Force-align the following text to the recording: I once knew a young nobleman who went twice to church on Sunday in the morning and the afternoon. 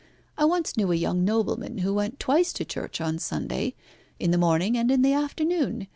I 0.35 0.45
once 0.45 0.75
knew 0.77 0.91
a 0.91 0.95
young 0.95 1.23
nobleman 1.23 1.77
who 1.77 1.93
went 1.93 2.19
twice 2.19 2.53
to 2.53 2.65
church 2.65 2.99
on 2.99 3.19
Sunday 3.19 3.75
in 4.19 4.31
the 4.31 4.37
morning 4.39 4.75
and 4.75 4.89
the 5.05 5.13
afternoon. 5.13 5.87